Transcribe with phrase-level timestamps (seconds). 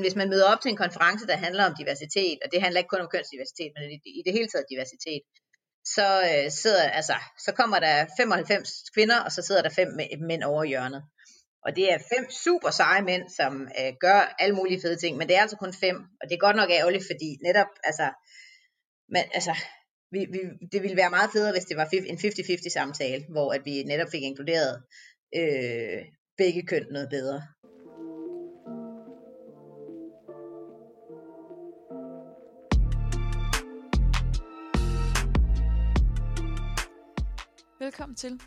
[0.00, 2.92] hvis man møder op til en konference, der handler om diversitet, og det handler ikke
[2.94, 5.22] kun om kønsdiversitet, men i, i det hele taget diversitet,
[5.84, 9.88] så, øh, sidder, altså, så kommer der 95 kvinder, og så sidder der fem
[10.28, 11.02] mænd over hjørnet.
[11.64, 15.28] Og det er fem super seje mænd, som øh, gør alle mulige fede ting, men
[15.28, 18.06] det er altså kun fem, og det er godt nok ærgerligt, fordi netop, altså,
[19.08, 19.54] men, altså
[20.14, 20.40] vi, vi,
[20.72, 24.10] det ville være meget federe, hvis det var en 50-50 samtale, hvor at vi netop
[24.10, 24.82] fik inkluderet
[25.38, 26.00] øh,
[26.36, 27.42] begge køn noget bedre.
[37.82, 38.40] Velkommen til.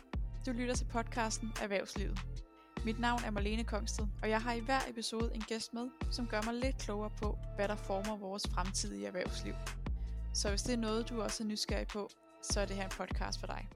[0.46, 2.18] Du lytter til podcasten Erhvervslivet.
[2.84, 6.26] Mit navn er Marlene Kongsted, og jeg har i hver episode en gæst med, som
[6.26, 9.54] gør mig lidt klogere på, hvad der former vores fremtidige erhvervsliv.
[10.34, 12.08] Så hvis det er noget, du også er nysgerrig på,
[12.42, 13.68] så er det her en podcast for dig.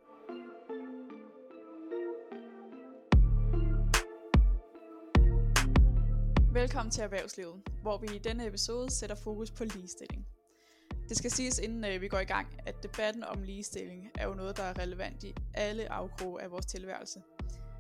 [6.53, 10.27] Velkommen til Erhvervslivet, hvor vi i denne episode sætter fokus på ligestilling.
[11.11, 14.35] Det skal siges, inden øh, vi går i gang, at debatten om ligestilling er jo
[14.35, 17.23] noget, der er relevant i alle afkroge af vores tilværelse.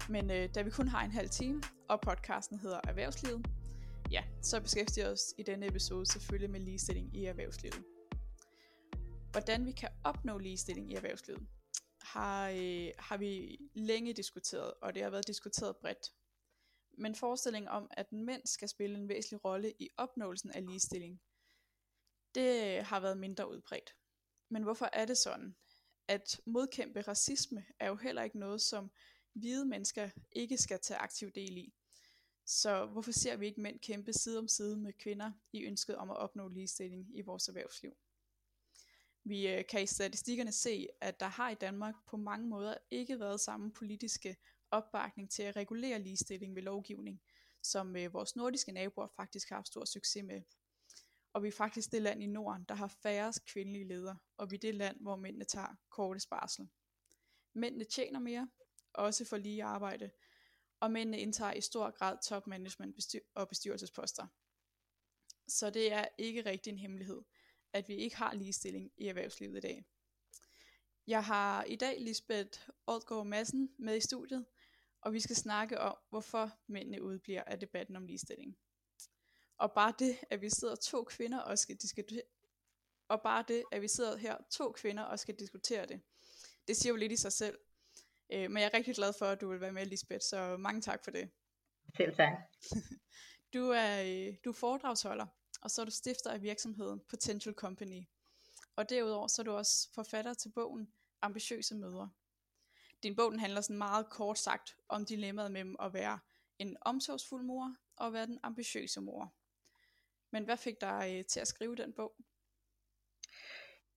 [0.08, 3.46] Men øh, da vi kun har en halv time, og podcasten hedder Erhvervslivet,
[4.10, 7.84] ja, så beskæftiger os i denne episode selvfølgelig med ligestilling i erhvervslivet.
[9.30, 11.46] Hvordan vi kan opnå ligestilling i erhvervslivet,
[12.02, 16.12] har, øh, har vi længe diskuteret, og det har været diskuteret bredt.
[16.98, 21.20] Men forestillingen om, at mænd skal spille en væsentlig rolle i opnåelsen af ligestilling,
[22.34, 23.96] det øh, har været mindre udbredt.
[24.48, 25.56] Men hvorfor er det sådan?
[26.08, 28.90] At modkæmpe racisme er jo heller ikke noget, som
[29.32, 31.74] hvide mennesker ikke skal tage aktiv del i.
[32.46, 36.10] Så hvorfor ser vi ikke mænd kæmpe side om side med kvinder i ønsket om
[36.10, 37.96] at opnå ligestilling i vores erhvervsliv?
[39.24, 43.20] Vi øh, kan i statistikkerne se, at der har i Danmark på mange måder ikke
[43.20, 44.36] været samme politiske
[44.70, 47.22] opbakning til at regulere ligestilling ved lovgivning,
[47.62, 50.42] som øh, vores nordiske naboer faktisk har haft stor succes med.
[51.32, 54.56] Og vi er faktisk det land i Norden, der har færrest kvindelige ledere, og vi
[54.56, 56.68] er det land, hvor mændene tager korte sparsel.
[57.54, 58.48] Mændene tjener mere,
[58.92, 60.10] også for lige arbejde,
[60.80, 64.26] og mændene indtager i stor grad topmanagement og bestyrelsesposter.
[65.48, 67.22] Så det er ikke rigtig en hemmelighed,
[67.72, 69.84] at vi ikke har ligestilling i erhvervslivet i dag.
[71.06, 74.46] Jeg har i dag Lisbeth Oldgaard Madsen med i studiet,
[75.00, 78.58] og vi skal snakke om, hvorfor mændene udbliver af debatten om ligestilling.
[79.60, 82.22] Og bare det, at vi sidder to kvinder og skal diskutere,
[83.08, 86.00] og bare det, at vi sidder her to kvinder og skal diskutere det,
[86.68, 87.58] det siger jo lidt i sig selv.
[88.32, 90.80] Øh, men jeg er rigtig glad for, at du vil være med, Lisbeth, så mange
[90.80, 91.30] tak for det.
[91.96, 92.32] Selv tak.
[93.54, 95.26] du, er, øh, du er foredragsholder,
[95.62, 98.02] og så er du stifter af virksomheden Potential Company.
[98.76, 100.92] Og derudover så er du også forfatter til bogen
[101.22, 102.10] Ambitiøse Mødre.
[103.02, 106.18] Din bog den handler sådan meget kort sagt om dilemmaet mellem at være
[106.58, 109.34] en omsorgsfuld mor og at være den ambitiøse mor.
[110.32, 112.12] Men hvad fik dig øh, til at skrive den bog?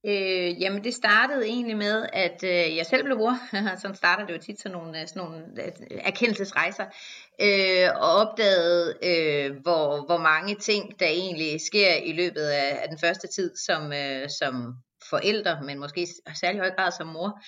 [0.06, 3.38] Øh, jamen det startede egentlig med, at øh, jeg selv blev mor.
[3.82, 6.86] sådan starter det jo tit sådan nogle, øh, sådan nogle øh, erkendelsesrejser.
[7.42, 12.90] Øh, og opdagede, øh, hvor, hvor mange ting, der egentlig sker i løbet af, af
[12.90, 14.74] den første tid som, øh, som
[15.10, 17.42] forældre, men måske særlig høj grad som mor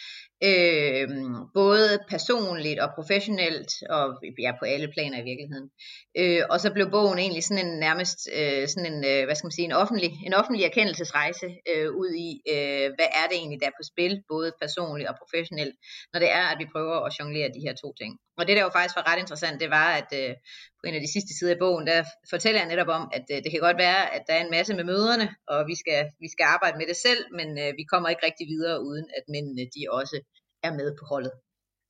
[0.44, 1.08] øh,
[1.54, 4.06] både personligt og professionelt, og
[4.44, 5.70] ja, på alle planer i virkeligheden.
[6.18, 9.48] Øh, og så blev bogen egentlig sådan en nærmest øh, sådan en, øh, hvad skal
[9.48, 13.60] man sige, en offentlig, en offentlig erkendelsesrejse øh, ud i, øh, hvad er det egentlig,
[13.62, 15.76] der er på spil, både personligt og professionelt,
[16.14, 18.12] når det er, at vi prøver at jonglere de her to ting.
[18.38, 20.34] Og det der jo faktisk var ret interessant, det var, at øh,
[20.80, 22.00] på en af de sidste sider i bogen, der
[22.34, 24.74] fortæller jeg netop om, at øh, det kan godt være, at der er en masse
[24.80, 28.08] med møderne, og vi skal, vi skal arbejde med det selv, men øh, vi kommer
[28.10, 30.18] ikke rigtig videre, uden at mændene de også
[30.66, 31.32] er med på holdet.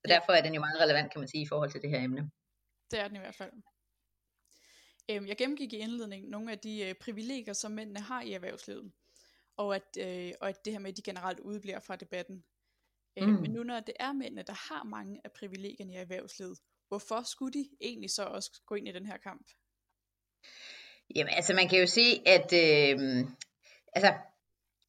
[0.02, 2.04] Så derfor er den jo meget relevant, kan man sige, i forhold til det her
[2.04, 2.32] emne.
[2.92, 3.52] Det er den i hvert fald.
[5.12, 8.92] Øhm, jeg gennemgik i indledningen nogle af de øh, privilegier, som mændene har i erhvervslivet,
[9.58, 12.44] og at, øh, og at det her med, at de generelt udbliver fra debatten.
[13.18, 13.42] Øh, mm.
[13.42, 17.54] Men nu når det er mændene, der har mange af privilegierne i erhvervslivet, hvorfor skulle
[17.54, 19.48] de egentlig så også gå ind i den her kamp?
[21.16, 23.28] Jamen altså man kan jo se, at øh,
[23.94, 24.14] altså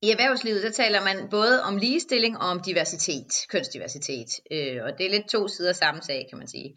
[0.07, 4.31] i erhvervslivet, der taler man både om ligestilling og om diversitet, kønsdiversitet.
[4.53, 6.69] Øh, og det er lidt to sider af samme sag, kan man sige.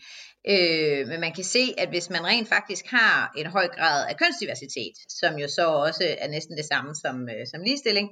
[0.53, 4.17] Øh, men man kan se, at hvis man rent faktisk har en høj grad af
[4.17, 8.09] kønsdiversitet, som jo så også er næsten det samme som, øh, som ligestilling,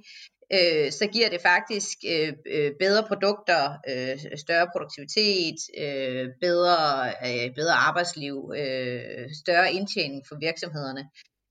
[0.54, 7.56] øh, så giver det faktisk øh, øh, bedre produkter, øh, større produktivitet, øh, bedre, øh,
[7.56, 11.04] bedre arbejdsliv, øh, større indtjening for virksomhederne.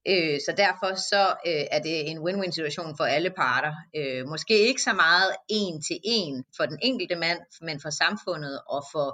[0.08, 3.74] Øh, så derfor så øh, er det en win-win situation for alle parter.
[3.96, 8.60] Øh, måske ikke så meget en til en for den enkelte mand, men for samfundet
[8.68, 9.08] og for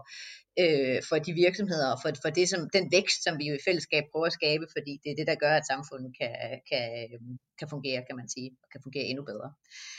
[0.60, 3.64] øh, for de virksomheder og for, for det, som, den vækst, som vi jo i
[3.64, 6.34] fællesskab prøver at skabe, fordi det er det, der gør, at samfundet kan,
[6.70, 6.84] kan,
[7.58, 9.48] kan fungere, kan man sige, og kan fungere endnu bedre.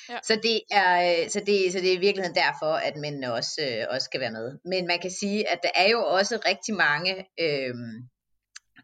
[0.09, 0.17] Ja.
[0.23, 0.89] Så, det er,
[1.29, 4.31] så, det, så det er i virkeligheden derfor, at mændene også, øh, også skal være
[4.31, 4.47] med.
[4.65, 7.75] Men man kan sige, at der er jo også rigtig mange øh,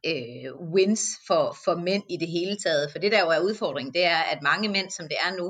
[0.05, 2.91] øh, wins for, for mænd i det hele taget.
[2.91, 5.47] For det der jo er udfordringen, det er, at mange mænd, som det er nu,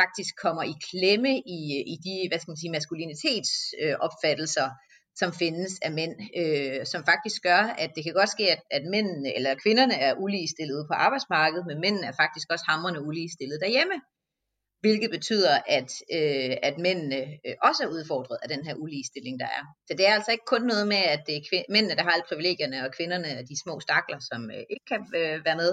[0.00, 1.58] faktisk kommer i klemme i,
[1.92, 4.76] i de hvad skal man sige, maskulinitetsopfattelser, øh,
[5.20, 8.82] som findes af mænd, øh, som faktisk gør, at det kan godt ske, at, at
[8.94, 13.96] mændene eller kvinderne er uligestillede på arbejdsmarkedet, men mændene er faktisk også hamrende uligestillede derhjemme.
[14.84, 19.50] Hvilket betyder, at, øh, at mændene øh, også er udfordret af den her uligestilling, der
[19.58, 19.64] er.
[19.86, 22.12] Så det er altså ikke kun noget med, at det er kvind- mændene, der har
[22.14, 25.70] alle privilegierne, og kvinderne er de små stakler, som øh, ikke kan øh, være med.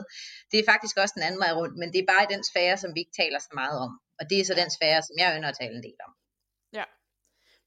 [0.51, 2.77] Det er faktisk også den anden vej rundt, men det er bare i den sfære,
[2.83, 3.91] som vi ikke taler så meget om.
[4.19, 6.11] Og det er så den sfære, som jeg ønsker at tale en del om.
[6.79, 6.85] Ja,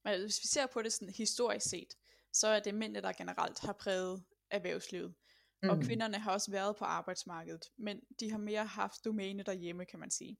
[0.04, 1.92] men hvis vi ser på det sådan historisk set,
[2.40, 5.14] så er det mændene, der generelt har præget erhvervslivet.
[5.62, 5.70] Mm.
[5.70, 10.00] Og kvinderne har også været på arbejdsmarkedet, men de har mere haft domæne derhjemme, kan
[10.00, 10.36] man sige.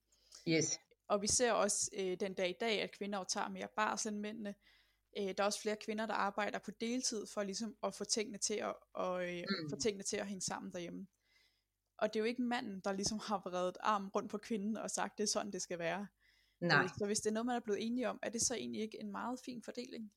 [0.49, 0.79] Yes.
[1.13, 4.21] Og vi ser også øh, den dag i dag, at kvinder tager mere barsel end
[4.21, 4.55] mændene.
[5.19, 8.39] Øh, der er også flere kvinder, der arbejder på deltid for ligesom at få tingene
[8.39, 9.71] til at, og, øh, mm.
[9.71, 11.07] få tingene til at hænge sammen derhjemme.
[11.99, 14.91] Og det er jo ikke manden, der ligesom har vredet arm rundt på kvinden og
[14.91, 16.07] sagt, det er sådan, det skal være.
[16.61, 16.83] Nej.
[16.83, 18.83] Øh, så hvis det er noget, man er blevet enige om, er det så egentlig
[18.83, 20.13] ikke en meget fin fordeling?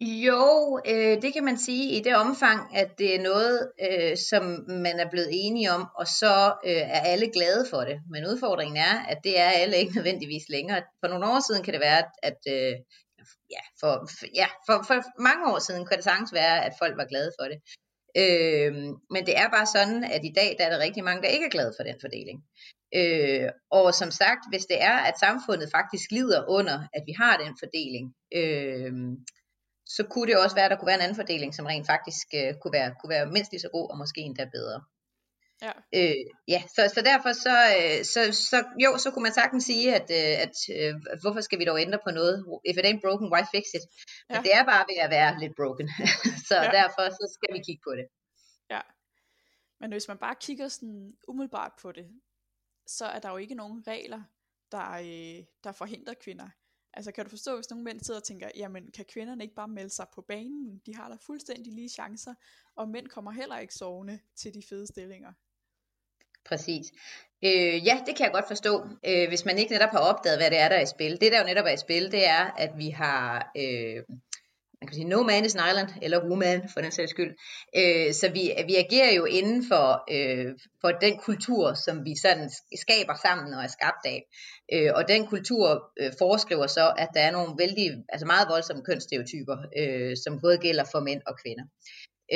[0.00, 4.42] Jo, øh, det kan man sige i det omfang, at det er noget, øh, som
[4.68, 8.00] man er blevet enige om, og så øh, er alle glade for det.
[8.10, 10.82] Men udfordringen er, at det er alle ikke nødvendigvis længere.
[11.00, 12.74] For nogle år siden kan det være, at, øh,
[13.50, 13.92] ja, for,
[14.34, 17.46] ja, for, for mange år siden kan det sagtens være, at folk var glade for
[17.50, 17.58] det.
[18.22, 18.74] Øh,
[19.14, 21.46] men det er bare sådan, at i dag der er der rigtig mange, der ikke
[21.46, 22.38] er glade for den fordeling.
[22.94, 27.34] Øh, og som sagt, hvis det er, at samfundet faktisk lider under, at vi har
[27.44, 28.06] den fordeling,
[28.40, 28.92] øh,
[29.96, 32.26] så kunne det også være, at der kunne være en anden fordeling, som rent faktisk
[32.34, 34.78] øh, kunne, være, kunne være mindst lige så god, og måske endda bedre.
[35.66, 35.72] Ja.
[35.98, 38.20] Øh, ja, så, så derfor så, øh, så,
[38.50, 41.80] så, jo, så kunne man sagtens sige, at, øh, at øh, hvorfor skal vi dog
[41.80, 42.34] ændre på noget?
[42.70, 43.84] If it ain't broken, why fix it?
[43.84, 44.34] Ja.
[44.34, 45.88] Men det er bare ved at være lidt broken,
[46.48, 46.70] så ja.
[46.78, 48.06] derfor så skal vi kigge på det.
[48.74, 48.82] Ja,
[49.80, 52.06] men hvis man bare kigger sådan umiddelbart på det,
[52.86, 54.22] så er der jo ikke nogen regler,
[54.72, 56.48] der, øh, der forhindrer kvinder.
[56.98, 59.68] Altså kan du forstå, hvis nogle mænd sidder og tænker, jamen kan kvinderne ikke bare
[59.68, 60.82] melde sig på banen?
[60.86, 62.34] De har da fuldstændig lige chancer,
[62.76, 65.32] og mænd kommer heller ikke sovende til de fede stillinger.
[66.44, 66.86] Præcis.
[67.44, 70.50] Øh, ja, det kan jeg godt forstå, øh, hvis man ikke netop har opdaget, hvad
[70.50, 71.20] det er, der er i spil.
[71.20, 74.02] Det, der jo netop er i spil, det er, at vi har øh,
[74.80, 77.32] man kan sige, no man is an island, eller woman for den sags skyld.
[77.76, 80.46] Øh, så vi, vi agerer jo inden for, øh,
[80.80, 82.50] for den kultur, som vi sådan
[82.84, 84.20] skaber sammen og er skabt af.
[84.72, 88.84] Øh, og den kultur øh, foreskriver så, at der er nogle vældig, altså meget voldsomme
[88.84, 91.64] kønsstereotyper, øh, som både gælder for mænd og kvinder.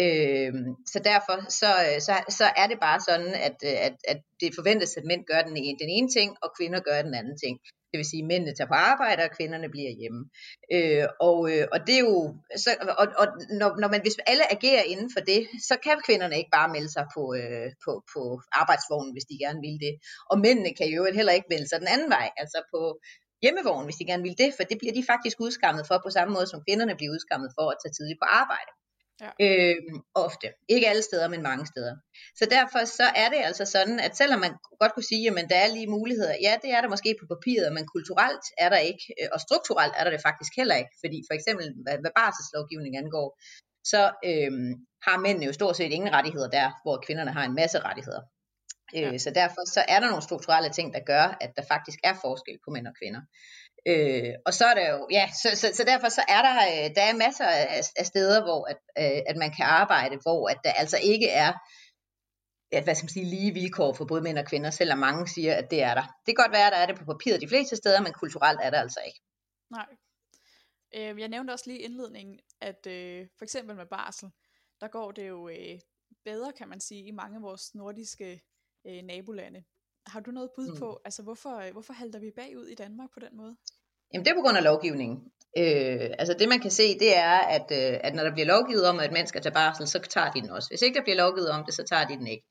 [0.03, 0.53] Øh,
[0.93, 1.71] så derfor så,
[2.07, 3.57] så, så er det bare sådan, at,
[3.89, 7.03] at, at det forventes, at mænd gør den ene, den ene ting, og kvinder gør
[7.03, 7.59] den anden ting.
[7.93, 10.23] Det vil sige, at mændene tager på arbejde, og kvinderne bliver hjemme.
[10.75, 12.17] Øh, og, øh, og det er jo,
[12.65, 12.71] så,
[13.03, 13.27] og, og
[13.61, 16.93] når, når man, hvis alle agerer inden for det, så kan kvinderne ikke bare melde
[16.97, 18.23] sig på, øh, på, på
[18.61, 19.95] arbejdsvognen, hvis de gerne vil det.
[20.31, 22.81] Og mændene kan jo heller ikke melde sig den anden vej, altså på
[23.43, 26.31] hjemmevognen, hvis de gerne vil det, for det bliver de faktisk udskammet for, på samme
[26.37, 28.73] måde som kvinderne bliver udskammet for at tage tidligt på arbejde.
[29.25, 29.31] Ja.
[29.45, 29.77] Øh,
[30.15, 30.49] ofte.
[30.69, 31.95] Ikke alle steder, men mange steder.
[32.39, 35.57] Så derfor så er det altså sådan, at selvom man godt kunne sige, at der
[35.65, 39.05] er lige muligheder, ja, det er der måske på papiret, men kulturelt er der ikke,
[39.21, 42.97] øh, og strukturelt er der det faktisk heller ikke, fordi for eksempel, hvad, hvad barselslovgivning
[43.03, 43.29] angår,
[43.93, 44.53] så øh,
[45.07, 48.23] har mændene jo stort set ingen rettigheder der, hvor kvinderne har en masse rettigheder.
[48.97, 49.19] Øh, ja.
[49.19, 52.59] Så derfor så er der nogle strukturelle ting, der gør, at der faktisk er forskel
[52.65, 53.23] på mænd og kvinder.
[53.87, 56.95] Øh, og så er der jo, ja, så, så, så derfor så er der, øh,
[56.95, 60.59] der er masser af, af steder, hvor at, øh, at man kan arbejde, hvor at
[60.65, 61.53] der altså ikke er,
[62.73, 65.55] ja, hvad skal man sige, lige vilkår for både mænd og kvinder, selvom mange siger,
[65.55, 66.03] at det er der.
[66.03, 68.61] Det kan godt være, at der er det på papiret de fleste steder, men kulturelt
[68.63, 69.21] er det altså ikke.
[69.71, 69.89] Nej.
[70.95, 74.31] Øh, jeg nævnte også lige i indledningen, at øh, for eksempel med barsel,
[74.81, 75.79] der går det jo øh,
[76.25, 78.43] bedre, kan man sige, i mange af vores nordiske
[78.87, 79.65] øh, nabolande.
[80.07, 80.79] Har du noget bud mm.
[80.79, 83.57] på, altså hvorfor, øh, hvorfor halter vi bagud i Danmark på den måde?
[84.13, 85.19] Jamen det er på grund af lovgivningen.
[85.59, 88.87] Øh, altså det man kan se, det er, at, øh, at når der bliver lovgivet
[88.87, 90.69] om, at mænd skal tage barsel, så tager de den også.
[90.71, 92.45] Hvis ikke der bliver lovgivet om det, så tager de den ikke.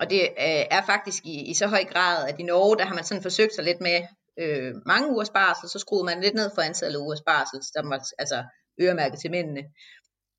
[0.00, 2.94] Og det øh, er faktisk i, i så høj grad, at i Norge, der har
[2.94, 3.98] man sådan forsøgt sig lidt med
[4.38, 7.88] øh, mange ugers barsel, så skruede man lidt ned for antallet af ugers barsel, der
[7.88, 8.44] var altså
[8.82, 9.62] øremærket til mændene.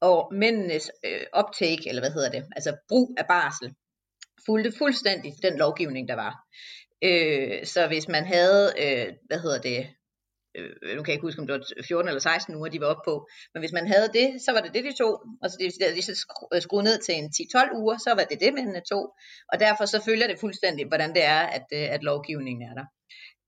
[0.01, 3.73] Og mændenes øh, optake, eller hvad hedder det, altså brug af barsel,
[4.45, 6.33] fulgte fuldstændig den lovgivning, der var.
[7.03, 9.87] Øh, så hvis man havde, øh, hvad hedder det,
[10.57, 12.87] øh, nu kan jeg ikke huske, om det var 14 eller 16 uger, de var
[12.87, 15.55] oppe på, men hvis man havde det, så var det det, de tog, og så
[15.59, 16.13] det, de så
[16.53, 19.05] øh, skruede ned til en 10-12 uger, så var det det, mændene tog,
[19.51, 22.85] og derfor så følger det fuldstændig, hvordan det er, at, øh, at lovgivningen er der.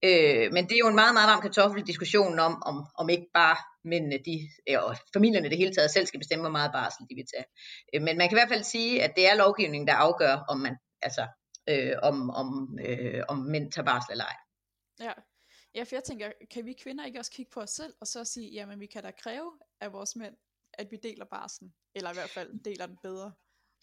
[0.03, 3.57] Øh, men det er jo en meget, meget varm kartoffeldiskussion om, om, om ikke bare
[3.83, 4.35] mændene, de,
[4.77, 7.45] og familierne det hele taget selv skal bestemme, hvor meget barsel de vil tage.
[7.93, 10.57] Øh, men man kan i hvert fald sige, at det er lovgivningen, der afgør, om
[10.59, 11.27] man, altså,
[11.69, 14.37] øh, om, om, øh, om mænd tager barsel eller ej.
[14.99, 15.13] Ja.
[15.75, 18.25] ja, for jeg tænker, kan vi kvinder ikke også kigge på os selv, og så
[18.25, 19.51] sige, jamen vi kan da kræve
[19.81, 20.35] af vores mænd,
[20.73, 23.31] at vi deler barslen, eller i hvert fald deler den bedre.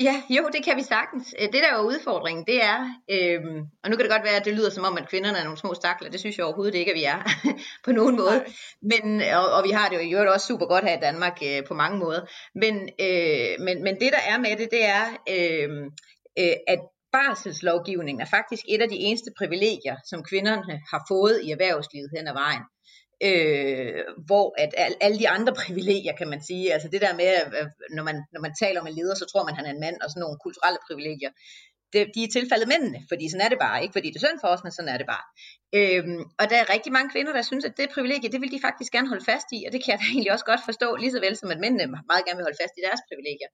[0.01, 1.35] Ja, jo, det kan vi sagtens.
[1.41, 2.79] Øh, det der er udfordringen, det er,
[3.11, 5.45] øhm, og nu kan det godt være, at det lyder som om, at kvinderne er
[5.45, 6.11] nogle små stakler.
[6.11, 7.19] Det synes jeg overhovedet ikke, at vi er
[7.85, 8.45] på nogen måde.
[8.83, 11.39] Men, og, og vi har det jo i øvrigt også super godt her i Danmark
[11.43, 12.21] øh, på mange måder.
[12.55, 15.69] Men, øh, men, men det der er med det, det er, øh,
[16.39, 16.81] øh, at
[17.13, 22.29] barselslovgivningen er faktisk et af de eneste privilegier, som kvinderne har fået i erhvervslivet hen
[22.29, 22.63] ad vejen
[23.23, 27.69] øh, hvor at alle de andre privilegier, kan man sige, altså det der med, at
[27.91, 29.97] når man, når man taler om en leder, så tror man, han er en mand,
[30.03, 31.31] og sådan nogle kulturelle privilegier,
[31.93, 34.41] det, de er tilfældet mændene, fordi sådan er det bare, ikke fordi det er synd
[34.43, 35.27] for os, men sådan er det bare.
[35.79, 38.67] Øhm, og der er rigtig mange kvinder, der synes, at det privilegie, det vil de
[38.69, 41.13] faktisk gerne holde fast i, og det kan jeg da egentlig også godt forstå, lige
[41.15, 43.51] så vel som at mændene meget gerne vil holde fast i deres privilegier.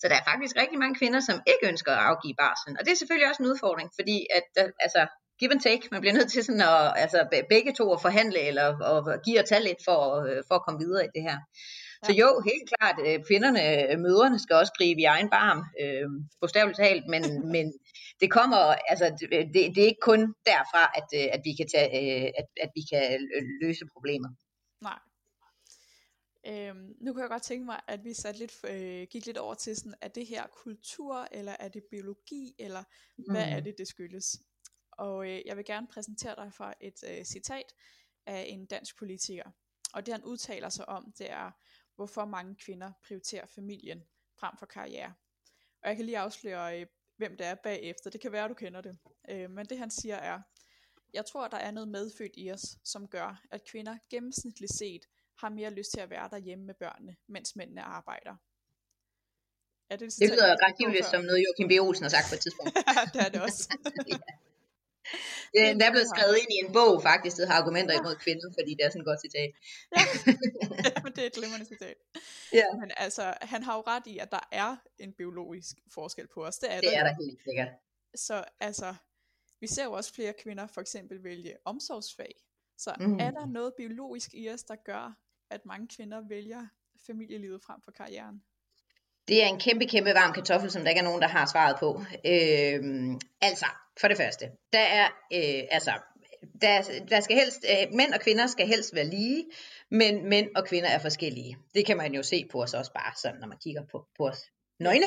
[0.00, 2.90] Så der er faktisk rigtig mange kvinder, som ikke ønsker at afgive barslen, og det
[2.92, 5.02] er selvfølgelig også en udfordring, fordi at, øh, altså,
[5.38, 5.88] give and take.
[5.90, 7.18] Man bliver nødt til sådan at, altså
[7.54, 8.66] begge to at forhandle, eller
[9.14, 11.38] at give og tage lidt for, øh, for at komme videre i det her.
[11.38, 12.06] Ja.
[12.06, 13.62] Så jo, helt klart, øh, kvinderne,
[13.92, 16.08] øh, møderne skal også gribe i egen barm, øh,
[16.40, 17.22] bogstaveligt talt, men,
[17.54, 17.66] men
[18.20, 18.60] det kommer,
[18.90, 21.88] altså det, det er ikke kun derfra, at, at vi kan tage,
[22.40, 23.02] at, at vi kan
[23.62, 24.28] løse problemer.
[24.88, 24.98] Nej.
[26.46, 29.54] Øhm, nu kan jeg godt tænke mig, at vi satte lidt, øh, gik lidt over
[29.54, 32.82] til sådan, er det her kultur, eller er det biologi, eller
[33.30, 33.56] hvad mm.
[33.56, 34.36] er det, det skyldes?
[34.98, 37.74] Og øh, jeg vil gerne præsentere dig for et øh, citat
[38.26, 39.50] af en dansk politiker.
[39.94, 41.50] Og det han udtaler sig om, det er,
[41.96, 44.02] hvorfor mange kvinder prioriterer familien
[44.38, 45.14] frem for karriere.
[45.82, 46.86] Og jeg kan lige afsløre, øh,
[47.16, 48.10] hvem det er bagefter.
[48.10, 48.98] Det kan være, du kender det.
[49.28, 50.40] Øh, men det han siger er,
[51.12, 55.02] jeg tror, der er noget medfødt i os, som gør, at kvinder gennemsnitligt set
[55.38, 58.36] har mere lyst til at være derhjemme med børnene, mens mændene arbejder.
[59.90, 61.72] Er det, det lyder ret som noget Joachim B.
[61.86, 62.74] Olsen har sagt på et tidspunkt.
[63.14, 63.62] det er det også.
[65.54, 65.60] ja.
[65.60, 68.48] Det er endda blevet skrevet ind i en bog faktisk, der har argumenter imod kvinder,
[68.58, 69.50] fordi det er sådan et godt citat.
[69.96, 70.02] ja,
[71.04, 71.96] men det er et glimrende citat.
[72.52, 72.68] Ja.
[72.80, 76.58] Men altså, han har jo ret i, at der er en biologisk forskel på os.
[76.58, 77.68] Det er det der, er der helt sikkert.
[78.14, 78.94] Så altså,
[79.60, 82.34] vi ser jo også flere kvinder for eksempel vælge omsorgsfag.
[82.78, 83.18] Så mm.
[83.20, 85.18] er der noget biologisk i os, der gør,
[85.50, 86.66] at mange kvinder vælger
[87.06, 88.42] familielivet frem for karrieren?
[89.28, 91.76] Det er en kæmpe, kæmpe varm kartoffel, som der ikke er nogen, der har svaret
[91.80, 92.02] på.
[92.26, 92.80] Øh,
[93.40, 93.66] altså,
[94.00, 95.92] for det første, der er, øh, altså,
[96.62, 99.44] der, der skal helst, øh, mænd og kvinder skal helst være lige,
[99.90, 101.56] men mænd og kvinder er forskellige.
[101.74, 104.26] Det kan man jo se på os også bare sådan, når man kigger på, på
[104.26, 104.40] os
[104.80, 105.06] nøgne.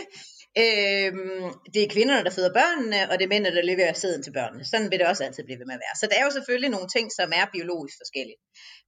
[0.64, 4.34] Øhm, det er kvinderne, der føder børnene, og det er mændene, der leverer sæden til
[4.40, 4.64] børnene.
[4.66, 5.96] Sådan vil det også altid blive ved med at være.
[6.02, 8.40] Så der er jo selvfølgelig nogle ting, som er biologisk forskellige.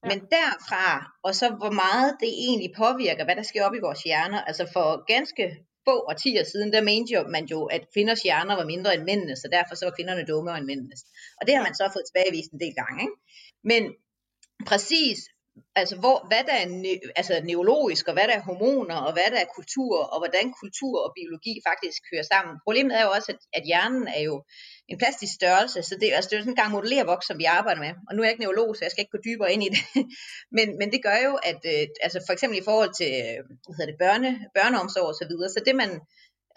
[0.03, 0.07] Ja.
[0.09, 0.85] Men derfra,
[1.27, 4.63] og så hvor meget det egentlig påvirker, hvad der sker op i vores hjerner, altså
[4.75, 5.43] for ganske
[5.87, 9.35] få årtier siden, der mente jo, man jo, at kvinders hjerner var mindre end mændene,
[9.35, 10.95] så derfor så var kvinderne dummere end mændene.
[11.39, 12.99] Og det har man så fået tilbagevist en del gange.
[13.05, 13.17] Ikke?
[13.71, 13.83] Men
[14.69, 15.19] præcis
[15.81, 19.27] altså hvor, hvad der er ne- altså neurologisk, og hvad der er hormoner, og hvad
[19.33, 22.53] der er kultur, og hvordan kultur og biologi faktisk hører sammen.
[22.65, 24.35] Problemet er jo også, at, at hjernen er jo
[24.91, 27.81] en plastisk størrelse, så det, altså det er sådan en gang modellervoks, som vi arbejder
[27.85, 27.93] med.
[28.07, 29.81] Og nu er jeg ikke neurolog, så jeg skal ikke gå dybere ind i det.
[30.57, 33.75] men, men det gør jo, at øh, altså for eksempel i forhold til øh, hvad
[33.77, 35.91] hedder det, børne, børneomsorg og så videre, så det man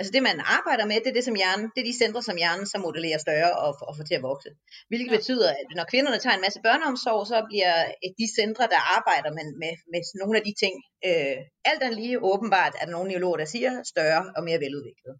[0.02, 2.36] Altså det, man arbejder med, det er det, som hjernen, det er de centre, som
[2.42, 4.50] hjernen så modellerer større og, og får til at vokse.
[4.90, 5.16] Hvilket ja.
[5.16, 7.76] betyder, at når kvinderne tager en masse børneomsorg, så bliver
[8.20, 10.74] de centre, der arbejder med, med, med nogle af de ting,
[11.08, 11.38] øh,
[11.70, 15.14] alt andet lige åbenbart, er der nogle neurologer, der siger, større og mere veludviklet.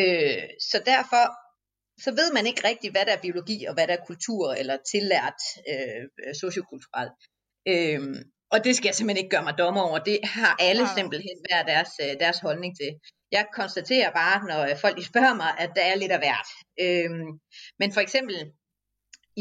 [0.00, 1.24] Øh, så derfor
[2.04, 4.76] så ved man ikke rigtigt, hvad der er biologi, og hvad der er kultur, eller
[4.92, 6.02] tillært øh,
[6.42, 7.20] sociokulturelt.
[7.72, 8.00] Øh,
[8.52, 9.98] og det skal jeg simpelthen ikke gøre mig dommer over.
[10.10, 10.94] Det har alle ja.
[10.96, 12.90] simpelthen hver deres, øh, deres holdning til.
[13.32, 16.48] Jeg konstaterer bare, når øh, folk spørger mig, at der er lidt af hvert.
[16.80, 17.30] Øhm,
[17.78, 18.52] men for eksempel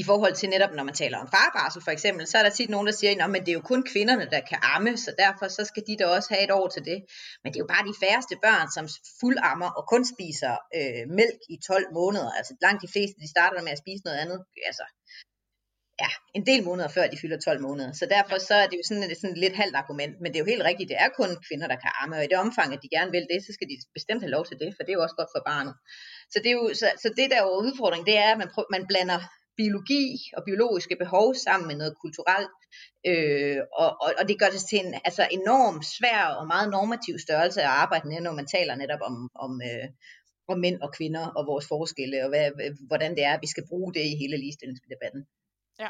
[0.02, 2.70] i forhold til netop, når man taler om farbarsel for eksempel, så er der tit
[2.70, 5.64] nogen, der siger, at det er jo kun kvinderne, der kan amme, så derfor så
[5.66, 7.00] skal de da også have et år til det.
[7.42, 8.86] Men det er jo bare de færreste børn, som
[9.20, 12.32] fuldammer og kun spiser øh, mælk i 12 måneder.
[12.40, 14.40] Altså langt de fleste, de starter med at spise noget andet.
[14.70, 14.86] Altså,
[16.02, 17.92] ja, en del måneder før de fylder 12 måneder.
[17.92, 20.38] Så derfor så er det jo sådan, et, sådan et lidt halvt argument, men det
[20.38, 22.74] er jo helt rigtigt, det er kun kvinder, der kan amme, og i det omfang,
[22.74, 24.92] at de gerne vil det, så skal de bestemt have lov til det, for det
[24.92, 25.76] er jo også godt for barnet.
[26.32, 28.70] så, det er jo, så, så det der er udfordring, det er, at man, prøver,
[28.76, 29.20] man blander
[29.58, 30.06] biologi
[30.38, 32.56] og biologiske behov sammen med noget kulturelt,
[33.10, 37.16] øh, og, og, og det gør det til en altså enormt svær og meget normativ
[37.20, 39.88] størrelse at arbejde med, når man taler netop om, om, øh,
[40.48, 42.46] om mænd og kvinder og vores forskelle, og hvad,
[42.88, 45.22] hvordan det er, at vi skal bruge det i hele ligestillingsdebatten.
[45.80, 45.90] Ja.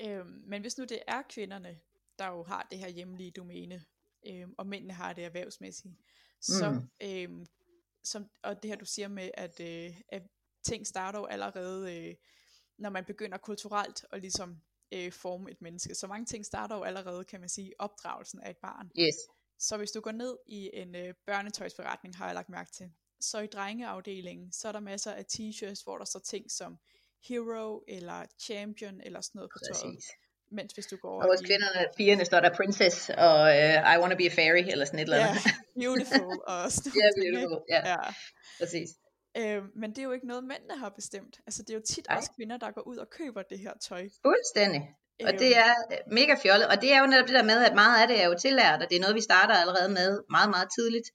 [0.00, 1.80] Øhm, men hvis nu det er kvinderne,
[2.18, 3.84] der jo har det her hjemlige domæne,
[4.26, 5.98] øhm, og mændene har det erhvervsmæssige,
[6.40, 6.90] så, mm.
[7.02, 7.46] øhm,
[8.04, 10.22] som, og det her du siger med, at, øh, at
[10.64, 12.14] ting starter jo allerede, øh,
[12.78, 15.94] når man begynder kulturelt at ligesom øh, forme et menneske.
[15.94, 18.90] Så mange ting starter jo allerede, kan man sige, opdragelsen af et barn.
[18.98, 19.14] Yes.
[19.58, 23.38] Så hvis du går ned i en øh, børnetøjsforretning, har jeg lagt mærke til, så
[23.38, 26.78] i drengeafdelingen, så er der masser af t-shirts, hvor der står ting som
[27.28, 29.94] hero, eller champion, eller sådan noget på tøjet.
[29.94, 30.10] Præcis.
[30.58, 31.44] Mens hvis du går over Og hos i...
[31.44, 35.02] kvinderne, pigerne står der princess, og uh, I wanna be a fairy, eller sådan et
[35.02, 35.40] eller andet.
[35.46, 35.50] Ja,
[35.82, 37.80] beautiful, og sådan Ja, yeah, beautiful, ja.
[37.92, 37.98] ja.
[38.60, 38.88] Præcis.
[39.40, 41.34] Øh, men det er jo ikke noget, mændene har bestemt.
[41.46, 42.16] Altså det er jo tit Nej.
[42.16, 44.02] også kvinder, der går ud og køber det her tøj.
[44.28, 44.82] Fuldstændig.
[45.26, 45.72] Og det er
[46.18, 46.66] mega fjollet.
[46.68, 48.82] Og det er jo netop det der med, at meget af det er jo tillært,
[48.82, 51.08] og det er noget, vi starter allerede med meget, meget tidligt,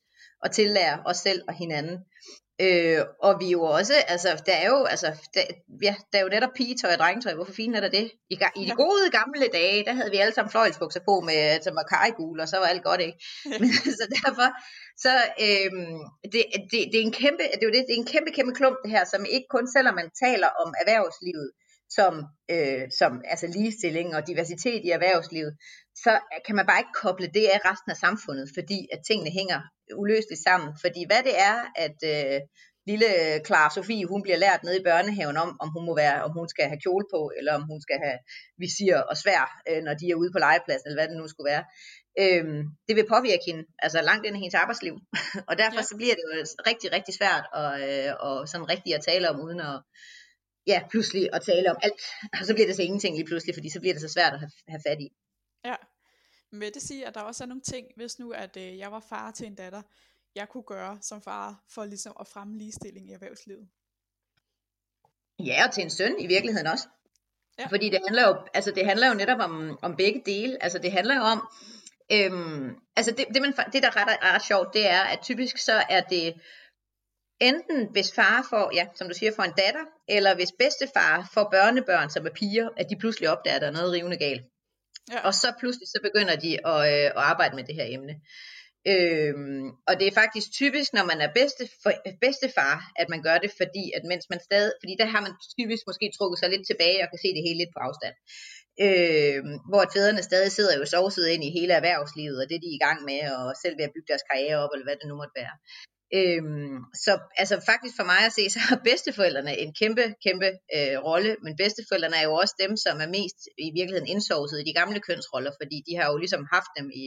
[0.46, 1.98] at tillære os selv og hinanden.
[2.62, 5.42] Øh, og vi jo også, altså, der er jo, altså, der,
[5.82, 7.34] ja, der er jo netop pigetøj og drengetøj.
[7.34, 8.12] Hvorfor fint er der det?
[8.30, 11.72] I, I de gode gamle dage, der havde vi alle sammen fløjelsbukser på med, altså,
[11.72, 13.18] med og så var alt godt, ikke?
[13.60, 14.48] Men, så derfor,
[15.06, 15.14] så
[15.46, 16.00] øhm,
[16.34, 18.54] det, det, det, er en kæmpe, det er jo det, det er en kæmpe, kæmpe
[18.60, 21.50] klump det her, som ikke kun selvom man taler om erhvervslivet,
[21.90, 22.14] som,
[22.52, 25.54] øh, som altså ligestilling og diversitet i erhvervslivet,
[25.96, 29.60] så kan man bare ikke koble det af resten af samfundet, fordi at tingene hænger
[30.02, 30.70] uløseligt sammen.
[30.84, 32.40] Fordi hvad det er, at øh,
[32.90, 33.10] lille
[33.48, 36.48] Clara Sofie, hun bliver lært nede i børnehaven om, om hun må være, om hun
[36.54, 38.20] skal have kjole på, eller om hun skal have
[38.64, 41.52] visir og svær, øh, når de er ude på legepladsen, eller hvad det nu skulle
[41.54, 41.64] være.
[42.24, 44.96] Øhm, det vil påvirke hende, altså langt ind i hendes arbejdsliv.
[45.50, 45.90] og derfor ja.
[45.90, 46.32] så bliver det jo
[46.70, 49.78] rigtig, rigtig svært at, øh, og sådan rigtigt at tale om, uden at,
[50.68, 52.02] ja, pludselig at tale om alt.
[52.40, 54.40] Og så bliver det så ingenting lige pludselig, fordi så bliver det så svært at
[54.40, 55.10] have, have fat i.
[55.66, 55.76] Ja,
[56.52, 59.00] men det siger, at der også er nogle ting, hvis nu at øh, jeg var
[59.10, 59.82] far til en datter,
[60.36, 63.68] jeg kunne gøre som far, for ligesom at fremme ligestilling i erhvervslivet.
[65.40, 66.88] Ja, og til en søn i virkeligheden også.
[67.60, 67.68] Ja.
[67.68, 70.64] Fordi det handler jo, altså det handler jo netop om, om begge dele.
[70.64, 71.48] Altså det handler jo om,
[72.12, 75.58] øhm, altså det, det, man, det der er ret, ret sjovt, det er, at typisk
[75.58, 76.34] så er det
[77.40, 81.48] enten hvis far får, ja, som du siger, får en datter, eller hvis bedstefar får
[81.52, 84.42] børnebørn, som er piger, at de pludselig opdager, at der er noget rivende galt.
[85.12, 85.20] Ja.
[85.28, 88.16] Og så pludselig så begynder de at, øh, at arbejde med det her emne.
[88.94, 91.92] Øhm, og det er faktisk typisk, når man er bedste for,
[92.26, 95.84] bedstefar, at man gør det, fordi at mens man stadig, fordi der har man typisk
[95.90, 98.16] måske trukket sig lidt tilbage og kan se det hele lidt på afstand.
[98.86, 102.70] Øhm, hvor at fædrene stadig sidder jo sovset ind i hele erhvervslivet, og det de
[102.72, 105.08] er i gang med, og selv ved at bygge deres karriere op, eller hvad det
[105.10, 105.56] nu måtte være.
[106.14, 110.96] Øhm, så altså faktisk for mig at se, så har bedsteforældrene en kæmpe, kæmpe øh,
[111.10, 114.78] rolle, men bedsteforældrene er jo også dem, som er mest i virkeligheden indsovset i de
[114.80, 117.06] gamle kønsroller, fordi de har jo ligesom haft dem i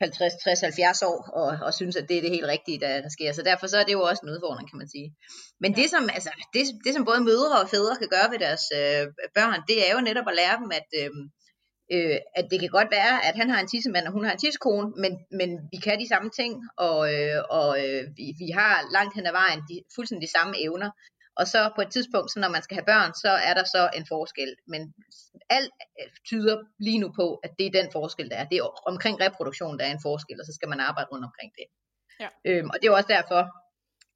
[0.00, 3.10] 50, 60, 70 år, og, og synes, at det er det helt rigtige, der, der
[3.16, 3.32] sker.
[3.32, 5.08] Så derfor så er det jo også en udfordring, kan man sige.
[5.62, 8.64] Men det som, altså, det, det, som både mødre og fædre kan gøre ved deres
[8.78, 9.04] øh,
[9.36, 11.10] børn, det er jo netop at lære dem, at, øh,
[11.94, 14.38] øh, at det kan godt være, at han har en tissemand, og hun har en
[14.38, 18.74] tissekone, men, men vi kan de samme ting, og, øh, og øh, vi, vi har
[18.96, 20.90] langt hen ad vejen de, fuldstændig de samme evner.
[21.40, 23.90] Og så på et tidspunkt, så når man skal have børn, så er der så
[23.98, 24.50] en forskel.
[24.66, 24.82] Men
[25.50, 25.72] alt
[26.28, 28.44] tyder lige nu på, at det er den forskel, der er.
[28.44, 31.52] Det er omkring reproduktion, der er en forskel, og så skal man arbejde rundt omkring
[31.58, 31.66] det.
[32.22, 32.28] Ja.
[32.48, 33.42] Øhm, og det er også derfor,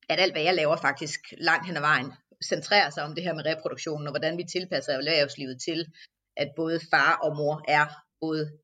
[0.09, 2.13] at alt hvad jeg laver faktisk langt hen ad vejen,
[2.45, 5.87] centrerer sig om det her med reproduktionen, og hvordan vi tilpasser erhvervslivet til,
[6.37, 7.87] at både far og mor er
[8.21, 8.59] både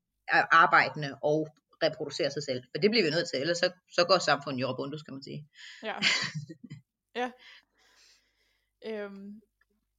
[0.51, 1.47] arbejdende og
[1.83, 2.63] reproducerer sig selv.
[2.71, 5.23] For det bliver vi nødt til, ellers så, så går samfundet jo op skal man
[5.23, 5.47] sige.
[5.83, 5.95] Ja.
[7.21, 7.31] ja.
[8.85, 9.41] Øhm,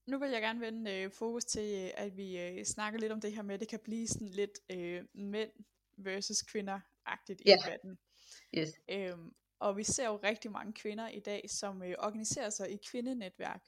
[0.06, 3.32] nu vil jeg gerne vende øh, fokus til, at vi øh, snakker lidt om det
[3.32, 5.50] her med, at det kan blive sådan lidt øh, mænd
[5.96, 7.58] versus kvinder-agtigt yeah.
[7.58, 7.98] i debatten.
[8.58, 8.68] Yes.
[8.90, 12.76] Øhm, og vi ser jo rigtig mange kvinder i dag, som øh, organiserer sig i
[12.90, 13.62] kvindenetværk.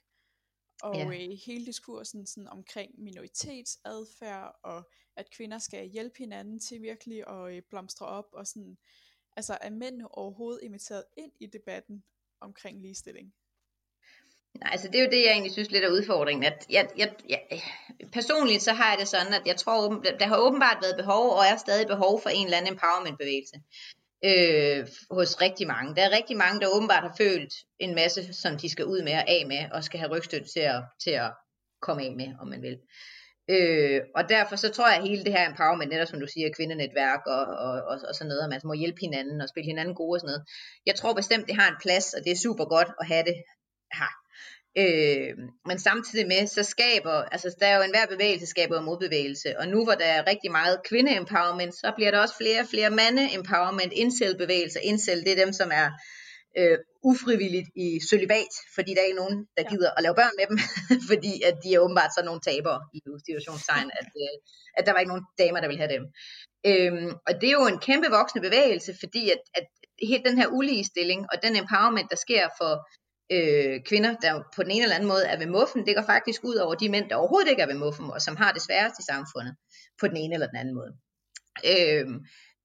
[0.82, 1.08] Og yeah.
[1.08, 7.54] øh, hele diskursen sådan, omkring minoritetsadfærd, og at kvinder skal hjælpe hinanden til virkelig at
[7.54, 8.76] øh, blomstre op, og sådan,
[9.36, 12.04] altså er mænd overhovedet inviteret ind i debatten
[12.40, 13.34] omkring ligestilling?
[14.60, 16.44] Nej, altså det er jo det, jeg egentlig synes lidt er udfordringen.
[16.44, 17.40] At jeg, jeg, jeg,
[18.12, 21.44] personligt så har jeg det sådan, at jeg tror, der har åbenbart været behov, og
[21.44, 23.56] er stadig behov for en eller anden empowerment-bevægelse
[24.24, 25.94] øh, hos rigtig mange.
[25.96, 29.12] Der er rigtig mange, der åbenbart har følt en masse, som de skal ud med
[29.12, 31.32] og af med, og skal have rygstøtte til at, til at
[31.82, 32.78] komme af med, om man vil.
[33.48, 36.56] Øh, og derfor så tror jeg, at hele det her empowerment, netop som du siger,
[36.56, 39.94] kvindenetværk og, og, og, og sådan noget, at man må hjælpe hinanden og spille hinanden
[39.94, 40.44] gode og sådan noget.
[40.86, 43.36] Jeg tror bestemt, det har en plads, og det er super godt at have det
[43.98, 44.12] her.
[44.82, 45.32] Øh,
[45.66, 49.84] men samtidig med, så skaber, altså der er jo enhver bevægelse, skaber modbevægelse, og nu
[49.84, 54.80] hvor der er rigtig meget kvinde-empowerment, så bliver der også flere og flere mande-empowerment, incel-bevægelser,
[54.80, 55.88] incel, det er dem, som er
[56.58, 56.78] øh,
[57.10, 60.58] ufrivilligt i sølibat, fordi der er ikke nogen, der gider at lave børn med dem,
[61.10, 64.36] fordi at de er åbenbart sådan nogle tabere i situationstegn, at, øh,
[64.78, 66.04] at der var ikke nogen damer, der ville have dem.
[66.70, 69.66] Øhm, og det er jo en kæmpe voksende bevægelse, fordi at, at
[70.10, 72.72] helt den her uligestilling og den empowerment, der sker for
[73.32, 76.44] øh, kvinder, der på den ene eller anden måde er ved muffen, det går faktisk
[76.44, 78.98] ud over de mænd, der overhovedet ikke er ved muffen, og som har det sværest
[78.98, 79.56] i samfundet,
[80.00, 80.92] på den ene eller den anden måde.
[81.72, 82.06] Øh,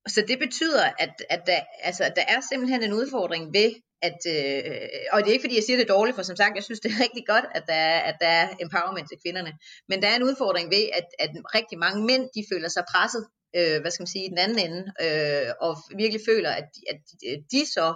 [0.08, 3.72] så det betyder, at, at, der, altså, at der er simpelthen en udfordring ved,
[4.08, 6.64] at, øh, og det er ikke fordi, jeg siger det dårligt, for som sagt, jeg
[6.64, 9.54] synes, det er rigtig godt, at der, er, at der er empowerment til kvinderne.
[9.90, 13.24] Men der er en udfordring ved, at, at rigtig mange mænd, de føler sig presset,
[13.58, 17.02] øh, hvad skal man sige, i den anden ende, øh, og virkelig føler, at, at
[17.28, 17.88] øh, de så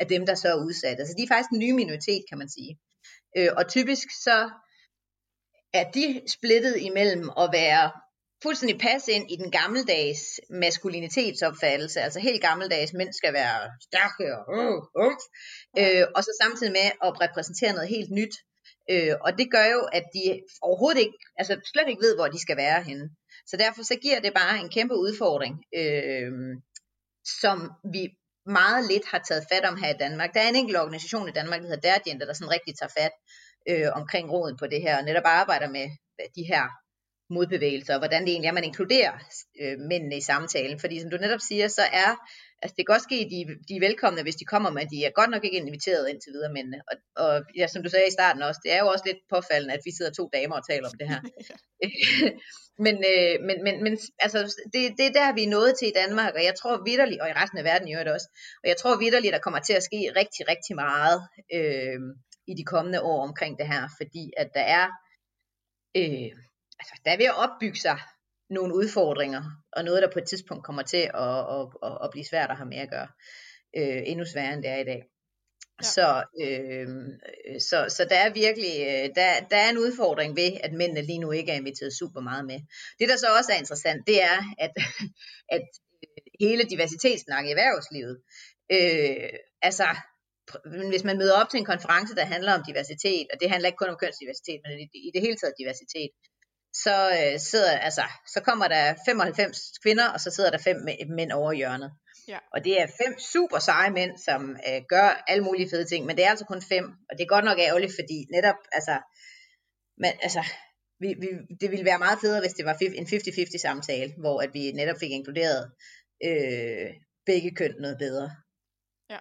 [0.00, 0.98] er dem, der så er udsat.
[1.00, 2.72] Altså de er faktisk en ny minoritet, kan man sige.
[3.36, 4.50] Øh, og typisk så
[5.72, 7.90] er de splittet imellem at være
[8.42, 14.44] fuldstændig passe ind i den gammeldags maskulinitetsopfattelse, altså helt gammeldags, mænd skal være stærke og
[14.58, 15.14] uh, uh,
[15.80, 18.34] øh, og så samtidig med at repræsentere noget helt nyt.
[18.90, 22.40] Øh, og det gør jo, at de overhovedet ikke, altså slet ikke ved, hvor de
[22.40, 23.10] skal være henne.
[23.46, 26.32] Så derfor så giver det bare en kæmpe udfordring, øh,
[27.40, 28.02] som vi
[28.46, 30.34] meget lidt har taget fat om her i Danmark.
[30.34, 33.14] Der er en enkelt organisation i Danmark, der hedder Dergender, der sådan rigtig tager fat
[33.70, 35.86] øh, omkring råden på det her, og netop arbejder med
[36.36, 36.64] de her
[37.30, 39.14] modbevægelser, og hvordan det egentlig er, man inkluderer
[39.62, 40.80] øh, mændene i samtalen.
[40.80, 42.10] Fordi som du netop siger, så er,
[42.62, 45.04] altså det kan godt ske, at de, de er velkomne, hvis de kommer, men de
[45.04, 46.80] er godt nok ikke inviteret indtil videre mændene.
[46.90, 49.74] Og, og ja, som du sagde i starten også, det er jo også lidt påfaldende,
[49.74, 51.20] at vi sidder to damer og taler om det her.
[52.84, 54.38] men, øh, men, men, men altså,
[54.72, 57.28] det, det er der, vi er nået til i Danmark, og jeg tror vidderligt, og
[57.28, 58.28] i resten af verden i øvrigt også,
[58.62, 61.18] og jeg tror vidderligt, der kommer til at ske rigtig, rigtig meget
[61.56, 62.00] øh,
[62.50, 64.86] i de kommende år omkring det her, fordi at der er
[65.96, 66.32] øh,
[66.80, 67.98] altså, der er ved at opbygge sig
[68.50, 72.24] nogle udfordringer, og noget, der på et tidspunkt kommer til at, at, at, at blive
[72.24, 73.08] svært at have med at gøre.
[73.76, 75.02] Øh, endnu sværere, end det er i dag.
[75.82, 75.86] Ja.
[75.96, 76.08] Så,
[76.44, 76.88] øh,
[77.68, 81.18] så, så der er virkelig øh, der, der er en udfordring ved, at mændene lige
[81.18, 82.60] nu ikke er inviteret super meget med.
[82.98, 84.72] Det, der så også er interessant, det er, at,
[85.56, 85.62] at
[86.40, 88.16] hele diversitetssnak i erhvervslivet,
[88.72, 89.30] øh,
[89.62, 89.88] altså
[90.90, 93.82] hvis man møder op til en konference, der handler om diversitet, og det handler ikke
[93.82, 96.10] kun om kønsdiversitet, men i, i det hele taget diversitet,
[96.72, 98.02] så, øh, sidder, altså,
[98.34, 100.76] så kommer der 95 kvinder, og så sidder der fem
[101.16, 101.92] mænd over hjørnet.
[102.28, 102.38] Ja.
[102.54, 106.16] Og det er fem super seje mænd, som øh, gør alle mulige fede ting, men
[106.16, 109.00] det er altså kun fem, og det er godt nok ærgerligt, fordi netop, altså,
[109.96, 110.42] men, altså
[111.00, 111.28] vi, vi,
[111.60, 114.98] det ville være meget federe, hvis det var en 50-50 samtale, hvor at vi netop
[115.00, 115.72] fik inkluderet
[116.24, 116.88] øh,
[117.26, 118.30] begge køn noget bedre.
[119.10, 119.18] Ja.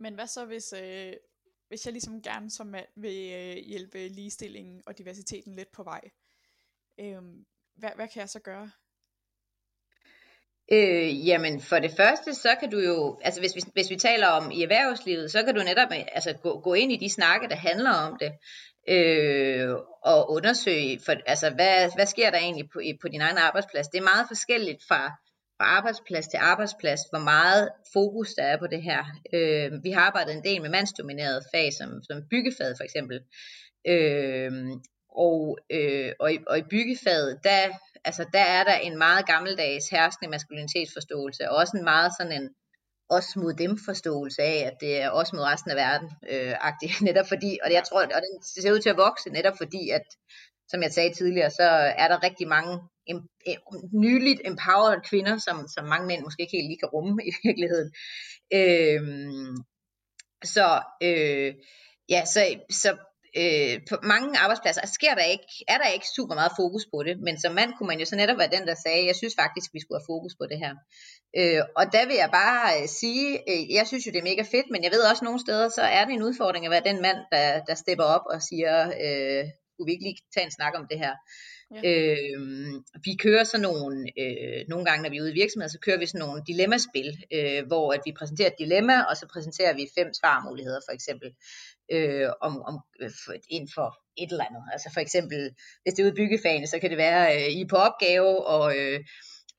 [0.00, 1.12] Men hvad så, hvis, øh,
[1.68, 6.00] hvis jeg ligesom gerne som mand vil øh, hjælpe ligestillingen og diversiteten lidt på vej,
[7.00, 7.22] øh,
[7.76, 8.70] hvad, hvad kan jeg så gøre?
[10.72, 14.26] Øh, jamen for det første, så kan du jo, altså hvis vi, hvis vi taler
[14.26, 17.56] om i erhvervslivet, så kan du netop altså, gå, gå ind i de snakke, der
[17.56, 18.32] handler om det,
[18.88, 19.70] øh,
[20.02, 23.88] og undersøge, for, altså hvad, hvad sker der egentlig på, på din egen arbejdsplads.
[23.88, 25.12] Det er meget forskelligt fra
[25.56, 29.04] fra arbejdsplads til arbejdsplads, hvor meget fokus der er på det her.
[29.34, 33.20] Øh, vi har arbejdet en del med mandsdominerede fag, som, som byggefag for eksempel.
[33.88, 34.52] Øh,
[35.26, 37.60] og, øh, og, i, og i byggefaget, der,
[38.04, 42.48] altså, der er der en meget gammeldags herskende maskulinitetsforståelse, og også en meget sådan en
[43.08, 47.00] os mod dem forståelse af, at det er os mod resten af verden, øh, agtigt,
[47.08, 50.06] netop fordi, og jeg tror, og den ser ud til at vokse, netop fordi, at
[50.68, 51.66] som jeg sagde tidligere, så
[52.02, 53.60] er der rigtig mange em, em,
[53.92, 57.90] nyligt empowered kvinder, som, som mange mænd måske ikke helt lige kan rumme i virkeligheden.
[58.58, 59.02] Øh,
[60.44, 61.54] så øh,
[62.08, 62.40] ja, så,
[62.70, 62.90] så
[63.40, 67.14] øh, på mange arbejdspladser sker der ikke, er der ikke super meget fokus på det,
[67.26, 69.68] men som mand kunne man jo så netop være den, der sagde, jeg synes faktisk,
[69.74, 70.74] vi skulle have fokus på det her.
[71.38, 74.44] Øh, og der vil jeg bare øh, sige, øh, jeg synes jo, det er mega
[74.54, 76.98] fedt, men jeg ved også nogle steder, så er det en udfordring at være den
[77.06, 79.42] mand, der, der stepper op og siger, øh,
[79.72, 81.14] kunne vi ikke lige tage en snak om det her?
[81.74, 81.80] Ja.
[81.84, 82.38] Øh,
[83.04, 85.98] vi kører sådan nogle, øh, nogle gange når vi er ude i virksomheder, så kører
[85.98, 89.86] vi sådan nogle dilemmaspil, øh, hvor at vi præsenterer et dilemma, og så præsenterer vi
[89.98, 91.28] fem svarmuligheder for eksempel,
[91.92, 93.10] øh, om, om, øh,
[93.50, 94.62] inden for et eller andet.
[94.72, 95.40] Altså for eksempel,
[95.82, 98.46] hvis det er ude i byggefagene, så kan det være, øh, I er på opgave,
[98.46, 99.00] og øh,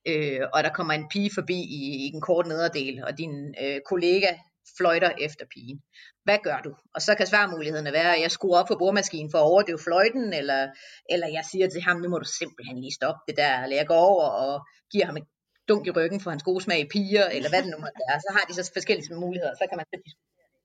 [0.08, 3.80] øh, og der kommer en pige forbi i, i den korte nederdel, og din øh,
[3.90, 4.32] kollega
[4.78, 5.80] fløjter efter pigen.
[6.24, 6.72] Hvad gør du?
[6.96, 10.34] Og så kan svarmulighederne være, at jeg skruer op på bordmaskinen for at overdøve fløjten,
[10.34, 10.62] eller,
[11.10, 13.88] eller jeg siger til ham, nu må du simpelthen lige stoppe det der, eller jeg
[13.88, 14.56] går over og
[14.92, 15.28] giver ham et
[15.70, 18.20] dunk i ryggen for hans gode smag i piger, eller hvad det nu måtte være.
[18.26, 20.62] Så har de så forskellige muligheder, så kan man så diskutere det.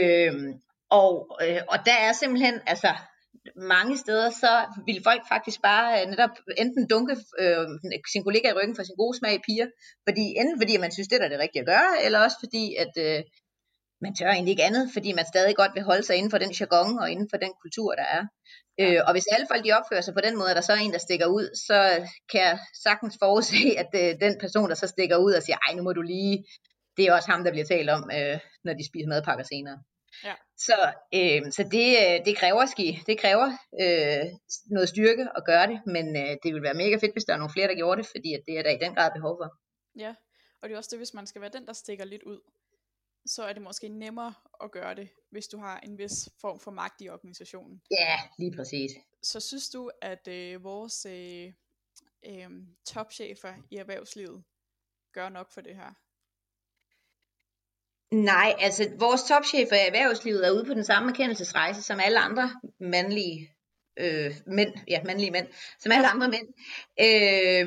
[0.00, 0.52] Øhm,
[1.00, 1.12] og,
[1.44, 2.90] øh, og der er simpelthen, altså
[3.56, 4.52] mange steder, så
[4.86, 7.66] vil folk faktisk bare øh, netop enten dunke øh,
[8.12, 9.68] sin kollega i ryggen for sin gode smag i piger,
[10.08, 12.94] fordi, enten fordi man synes, det er det rigtige at gøre, eller også fordi, at
[13.06, 13.22] øh,
[14.04, 16.52] man tør egentlig ikke andet, fordi man stadig godt vil holde sig inden for den
[16.60, 18.22] jargon og inden for den kultur, der er.
[18.80, 20.82] Øh, og hvis alle folk de opfører sig på den måde, at der så er
[20.82, 21.78] en, der stikker ud, så
[22.30, 25.74] kan jeg sagtens forudse, at øh, den person, der så stikker ud og siger, ej,
[25.74, 26.44] nu må du lige,
[26.96, 29.78] det er også ham, der bliver talt om, øh, når de spiser madpakker senere.
[30.24, 30.34] Ja.
[30.56, 33.48] Så, øh, så det, øh, det kræver ski, det kræver
[33.82, 34.24] øh,
[34.66, 37.38] noget styrke at gøre det, men øh, det vil være mega fedt, hvis der er
[37.38, 39.48] nogle flere, der gjorde det, fordi at det er der i den grad behov for.
[39.96, 40.14] Ja,
[40.60, 42.40] og det er også det, hvis man skal være den, der stikker lidt ud,
[43.26, 46.70] så er det måske nemmere at gøre det, hvis du har en vis form for
[46.70, 47.82] magt i organisationen.
[47.90, 48.90] Ja, lige præcis.
[49.22, 51.52] Så synes du, at øh, vores øh,
[52.26, 52.50] øh,
[52.86, 54.44] topchefer i erhvervslivet
[55.12, 55.94] gør nok for det her?
[58.12, 62.50] Nej, altså vores topchefer i erhvervslivet er ude på den samme erkendelsesrejse som alle andre
[62.80, 63.50] mandlige
[63.98, 65.46] øh, mænd, ja, mandlige mænd,
[65.80, 66.48] som alle andre mænd.
[67.06, 67.66] Øh,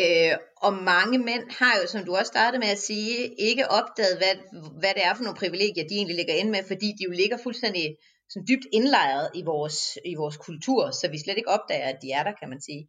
[0.00, 4.16] øh, og mange mænd har jo, som du også startede med at sige, ikke opdaget,
[4.16, 7.10] hvad, hvad det er for nogle privilegier, de egentlig ligger inde med, fordi de jo
[7.10, 7.96] ligger fuldstændig
[8.34, 12.10] sådan dybt indlejret i vores, i vores kultur, så vi slet ikke opdager, at de
[12.10, 12.88] er der, kan man sige.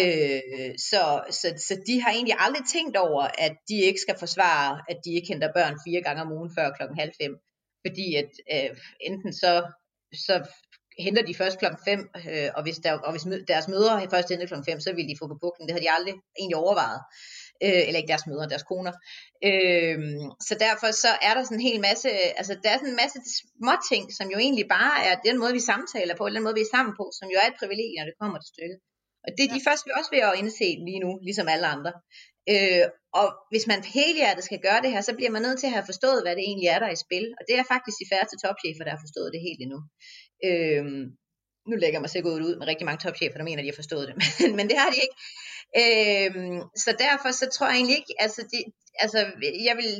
[0.00, 4.82] Øh, så, så, så de har egentlig aldrig tænkt over, at de ikke skal forsvare,
[4.88, 7.32] at de ikke henter børn fire gange om ugen før klokken halv fem.
[7.86, 9.52] Fordi at øh, enten så,
[10.26, 10.34] så
[10.98, 14.46] henter de først klokken 5, øh, og hvis, der, og hvis deres mødre først henter
[14.46, 15.66] klokken 5, så vil de få på bukken.
[15.66, 17.00] Det har de aldrig egentlig overvejet.
[17.66, 18.94] Øh, eller ikke deres mødre, deres koner.
[19.48, 19.98] Øh,
[20.48, 22.08] så derfor så er der sådan en hel masse,
[22.40, 25.52] altså der er sådan en masse små ting, som jo egentlig bare er den måde,
[25.58, 27.98] vi samtaler på, eller den måde, vi er sammen på, som jo er et privilegie,
[27.98, 28.78] når det kommer til stykket.
[29.24, 29.68] Og det er de ja.
[29.68, 31.92] først også ved at indse lige nu, ligesom alle andre.
[32.52, 32.86] Øh,
[33.20, 35.90] og hvis man helhjertet skal gøre det her, så bliver man nødt til at have
[35.90, 37.26] forstået, hvad det egentlig er, der er i spil.
[37.38, 39.78] Og det er faktisk de færreste topchefer, der har forstået det helt endnu.
[40.48, 40.84] Øh,
[41.70, 44.14] nu lægger man sikkert ud med rigtig mange topchefer, der mener, de har forstået det,
[44.40, 45.16] men, men det har de ikke.
[45.82, 48.58] Øhm, så derfor så tror jeg egentlig ikke, altså, de,
[49.04, 49.18] altså
[49.68, 49.90] jeg vil,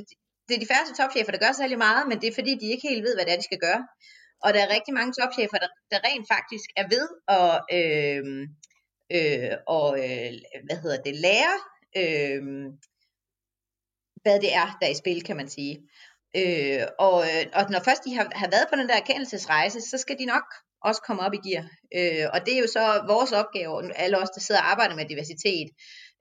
[0.47, 2.89] det er de færreste topchefer, der gør særlig meget, men det er fordi, de ikke
[2.89, 3.83] helt ved, hvad det er, de skal gøre.
[4.45, 7.07] Og der er rigtig mange topchefer, der, der rent faktisk er ved
[7.39, 8.25] at, øh,
[9.17, 10.33] øh, og, øh,
[10.67, 11.57] hvad hedder det, lære,
[12.01, 12.43] øh,
[14.23, 15.75] hvad det er, der er i spil, kan man sige.
[16.41, 19.99] Øh, og, øh, og når først de har, har været på den der erkendelsesrejse, så
[19.99, 20.47] skal de nok
[20.89, 21.65] også komme op i gear.
[21.99, 23.73] Øh, og det er jo så vores opgave,
[24.05, 25.69] alle os, der sidder og arbejder med diversitet,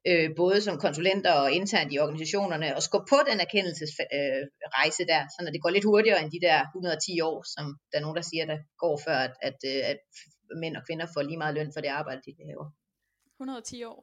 [0.09, 5.21] øh, både som konsulenter og internt i organisationerne, og skubbe på den erkendelsesrejse øh, der,
[5.33, 8.25] så det går lidt hurtigere end de der 110 år, som der er nogen, der
[8.31, 9.99] siger, der går før, at, at, øh, at
[10.61, 12.67] mænd og kvinder får lige meget løn for det arbejde, de laver.
[13.39, 13.99] 110 år.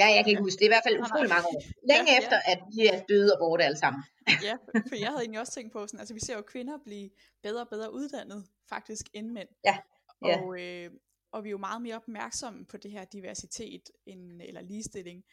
[0.00, 0.58] Ja, jeg kan ikke huske.
[0.58, 1.60] Det er i hvert fald utrolig mange år.
[1.92, 2.52] Længe ja, efter, ja.
[2.52, 4.02] at de er døde og borte alle sammen.
[4.48, 4.54] ja,
[4.88, 7.10] for jeg havde egentlig også tænkt på, sådan, altså vi ser jo kvinder blive
[7.42, 9.48] bedre og bedre uddannet, faktisk, end mænd.
[9.64, 9.76] Ja.
[10.24, 10.40] Ja.
[10.40, 10.90] Og, øh,
[11.32, 15.24] og vi er jo meget mere opmærksomme på det her diversitet, end, eller ligestilling,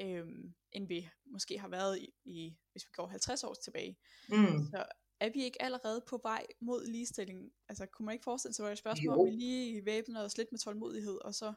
[0.00, 0.26] øh,
[0.72, 3.98] end vi måske har været i, i, hvis vi går 50 år tilbage.
[4.28, 4.66] Mm.
[4.70, 4.84] Så
[5.20, 7.52] er vi ikke allerede på vej mod ligestilling?
[7.68, 10.24] Altså kunne man ikke forestille sig, at det var et spørgsmål, om vi lige væbner
[10.24, 11.52] os lidt med tålmodighed, og så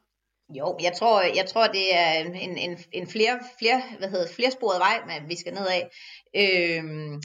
[0.58, 4.80] jo, jeg tror, jeg tror det er en, en, en flere, flere, hvad hedder, flersporet
[4.80, 5.84] vej, man, vi skal ned af.
[6.36, 7.22] Øhm,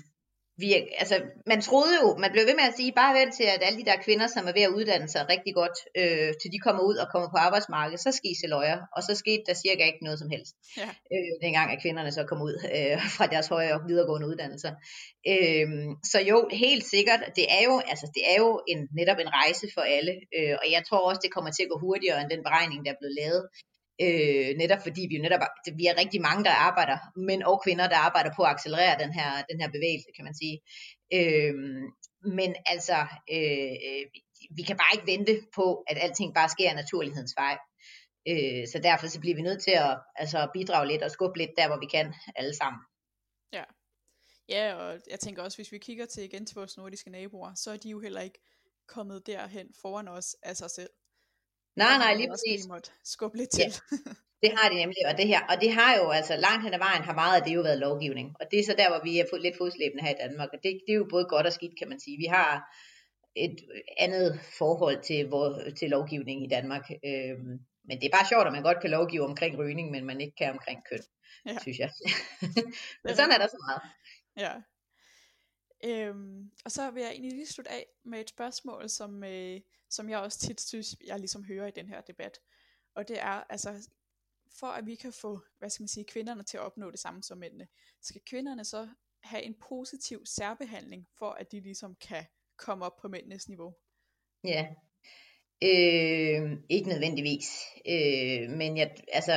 [0.63, 0.69] vi,
[1.03, 3.79] altså, man troede jo, man blev ved med at sige, bare vent til, at alle
[3.81, 6.83] de der kvinder, som er ved at uddanne sig rigtig godt, øh, til de kommer
[6.91, 8.79] ud og kommer på arbejdsmarkedet, så skal I se løjer.
[8.97, 10.55] Og så skete der cirka ikke noget som helst.
[10.77, 10.89] Ja.
[11.15, 14.73] Øh, dengang, at kvinderne så kom ud øh, fra deres højere og videregående uddannelser.
[15.33, 15.69] Øh,
[16.13, 19.67] så jo, helt sikkert, det er jo, altså, det er jo en, netop en rejse
[19.75, 20.15] for alle.
[20.37, 22.91] Øh, og jeg tror også, det kommer til at gå hurtigere end den beregning, der
[22.93, 23.43] er blevet lavet.
[24.01, 25.41] Øh, netop fordi vi jo netop,
[25.81, 29.13] vi er rigtig mange, der arbejder, mænd og kvinder, der arbejder på at accelerere den
[29.13, 30.57] her, den her bevægelse, kan man sige.
[31.19, 31.55] Øh,
[32.39, 32.99] men altså,
[33.37, 34.05] øh,
[34.57, 37.57] vi kan bare ikke vente på, at alting bare sker naturlighedens vej.
[38.29, 41.51] Øh, så derfor så bliver vi nødt til at altså, bidrage lidt og skubbe lidt
[41.59, 42.81] der, hvor vi kan, alle sammen.
[43.53, 43.65] Ja.
[44.49, 47.71] Ja, og jeg tænker også, hvis vi kigger til igen til vores nordiske naboer, så
[47.71, 48.41] er de jo heller ikke
[48.89, 50.91] kommet derhen foran os af sig selv.
[51.77, 52.67] Nej, nej, lige præcis.
[52.69, 53.61] Måtte skubbe lidt til.
[53.63, 53.97] Ja,
[54.43, 56.79] det har de nemlig, og det her, og det har jo altså langt hen ad
[56.79, 59.19] vejen har meget af det jo været lovgivning, og det er så der, hvor vi
[59.19, 61.79] er lidt fodslæbende her i Danmark, og det, det er jo både godt og skidt,
[61.79, 62.17] kan man sige.
[62.19, 62.51] Vi har
[63.37, 63.57] et
[63.99, 67.59] andet forhold til, hvor, til lovgivning i Danmark, øhm,
[67.89, 70.37] men det er bare sjovt, at man godt kan lovgive omkring rygning, men man ikke
[70.37, 71.03] kan omkring køn,
[71.47, 71.59] ja.
[71.63, 71.91] synes jeg.
[73.05, 73.83] men sådan er der så meget.
[74.37, 74.53] Ja.
[75.85, 80.09] Øhm, og så vil jeg egentlig lige slutte af med et spørgsmål, som, øh, som
[80.09, 82.41] jeg også tit synes, jeg ligesom hører i den her debat.
[82.95, 83.89] Og det er, altså,
[84.51, 87.23] for at vi kan få, hvad skal man sige, kvinderne til at opnå det samme
[87.23, 87.69] som mændene,
[88.01, 88.89] skal kvinderne så
[89.23, 93.75] have en positiv særbehandling, for at de ligesom kan komme op på mændenes niveau?
[94.45, 94.75] Ja,
[95.63, 97.47] Øh, ikke nødvendigvis.
[97.89, 99.33] Øh, men jeg, altså,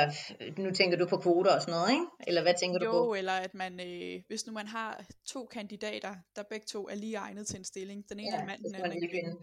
[0.58, 2.06] nu tænker du på kvoter og sådan noget, ikke?
[2.28, 2.98] Eller hvad tænker jo, du på?
[2.98, 6.96] Jo, eller at man, øh, hvis nu man har to kandidater, der begge to er
[6.96, 8.10] lige egnet til en stilling.
[8.10, 9.38] Den ene ja, er mand, den anden er kvinde.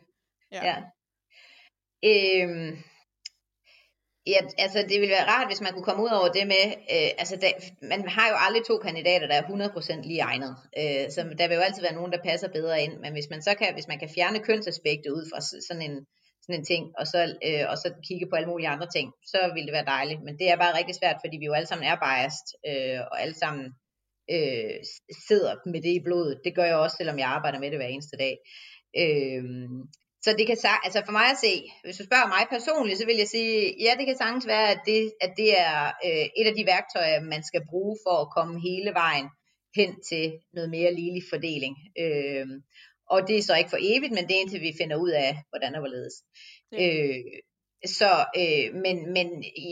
[0.53, 0.61] Ja.
[0.67, 0.77] ja.
[2.05, 2.79] Øh,
[4.27, 7.11] Ja, altså det ville være rart, hvis man kunne komme ud over det med, øh,
[7.21, 7.49] altså da,
[7.83, 11.55] man har jo aldrig to kandidater, der er 100% lige egnet, øh, så der vil
[11.55, 13.99] jo altid være nogen, der passer bedre ind, men hvis man så kan, hvis man
[13.99, 16.07] kan fjerne kønsaspektet ud fra sådan en,
[16.45, 19.39] sådan en ting, og så, øh, og så kigge på alle mulige andre ting, så
[19.55, 20.23] ville det være dejligt.
[20.27, 23.17] Men det er bare rigtig svært, fordi vi jo alle sammen er biased, øh, og
[23.23, 23.65] alle sammen
[24.35, 24.79] øh,
[25.29, 26.41] sidder med det i blodet.
[26.45, 28.35] Det gør jeg også, selvom jeg arbejder med det hver eneste dag.
[29.03, 29.45] Øh,
[30.25, 31.55] så det kan altså for mig at se,
[31.85, 34.81] hvis du spørger mig personligt, så vil jeg sige, ja, det kan sagtens være, at
[34.87, 38.55] det, at det er øh, et af de værktøjer, man skal bruge for at komme
[38.69, 39.29] hele vejen
[39.79, 40.25] hen til
[40.57, 41.75] noget mere ligelig fordeling.
[42.05, 42.47] Øh,
[43.11, 45.33] og det er så ikke for evigt, men det er indtil vi finder ud af,
[45.51, 46.15] hvordan og hvorledes.
[46.73, 46.79] Ja.
[46.83, 47.25] Øh,
[48.01, 49.29] så, øh, men, men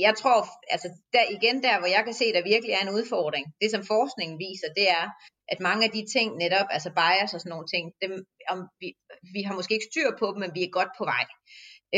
[0.07, 0.39] jeg tror,
[0.75, 3.85] altså der, igen der, hvor jeg kan se, der virkelig er en udfordring, det som
[3.93, 5.07] forskningen viser, det er,
[5.53, 8.13] at mange af de ting netop, altså bias og sådan nogle ting, dem,
[8.53, 8.89] om vi,
[9.35, 11.25] vi har måske ikke styr på dem, men vi er godt på vej.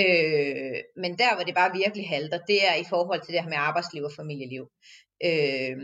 [0.03, 3.49] Øh, men der, hvor det bare virkelig halter, det er i forhold til det her
[3.49, 4.65] med arbejdsliv og familieliv.
[5.29, 5.77] Øh,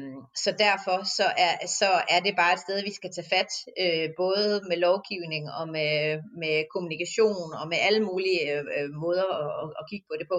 [0.44, 4.08] så derfor så er, så er det bare et sted, vi skal tage fat, øh,
[4.16, 5.94] både med lovgivning og med,
[6.42, 8.42] med kommunikation og med alle mulige
[8.76, 9.28] øh, måder
[9.62, 10.38] at, at kigge på det på,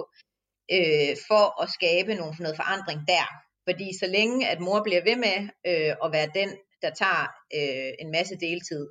[0.76, 3.26] øh, for at skabe nogle, noget forandring der.
[3.68, 5.38] Fordi så længe at mor bliver ved med
[5.70, 6.50] øh, at være den,
[6.82, 7.24] der tager
[7.58, 8.84] øh, en masse deltid,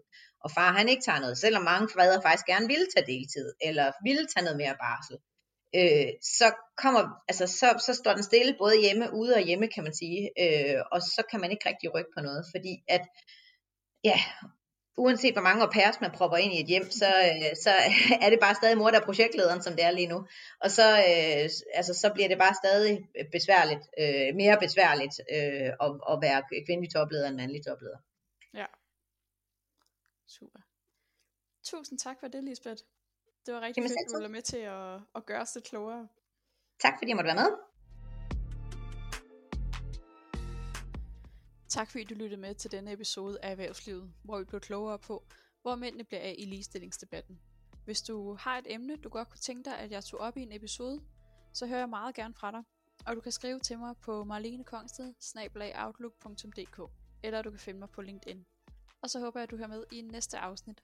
[0.44, 3.92] og far han ikke tager noget, selvom mange fædre faktisk gerne ville tage deltid, eller
[4.08, 5.18] ville tage noget mere barsel,
[5.80, 9.84] øh, så kommer, altså så, så står den stille både hjemme, ude og hjemme, kan
[9.84, 13.04] man sige, øh, og så kan man ikke rigtig rykke på noget, fordi at,
[14.04, 14.20] ja,
[14.98, 17.72] uanset hvor mange au pairs man propper ind i et hjem, så, øh, så
[18.24, 20.20] er det bare stadig mor, der er projektlederen, som det er lige nu.
[20.62, 21.50] Og så, øh,
[21.80, 22.94] altså, så bliver det bare stadig
[23.32, 27.98] besværligt, øh, mere besværligt øh, at, at være kvindelig topleder end mandlig topleder.
[30.32, 30.60] Super.
[31.64, 32.84] Tusind tak for det, Lisbeth.
[33.46, 35.66] Det var rigtig Jamen, fedt, at du ville med til at, at gøre os lidt
[35.66, 36.08] klogere.
[36.80, 37.52] Tak fordi jeg måtte være med.
[41.70, 45.24] Tak fordi du lyttede med til denne episode af Erhvervslivet, hvor vi blev klogere på,
[45.62, 47.40] hvor mændene bliver af i ligestillingsdebatten.
[47.86, 50.42] Hvis du har et emne, du godt kunne tænke dig, at jeg tog op i
[50.42, 51.02] en episode,
[51.54, 52.64] så hører jeg meget gerne fra dig.
[53.06, 55.14] Og du kan skrive til mig på marlenekongsted
[57.24, 58.46] eller du kan finde mig på LinkedIn.
[59.02, 60.84] Og så håber jeg, at du hører med i næste afsnit.